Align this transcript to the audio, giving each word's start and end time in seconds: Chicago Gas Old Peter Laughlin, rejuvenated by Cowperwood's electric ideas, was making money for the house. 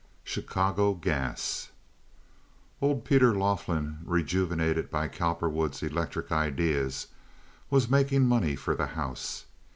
Chicago 0.23 0.95
Gas 0.95 1.69
Old 2.81 3.05
Peter 3.05 3.37
Laughlin, 3.37 3.99
rejuvenated 4.03 4.89
by 4.89 5.07
Cowperwood's 5.07 5.83
electric 5.83 6.31
ideas, 6.31 7.05
was 7.69 7.87
making 7.87 8.25
money 8.25 8.55
for 8.55 8.73
the 8.75 8.87
house. 8.97 9.45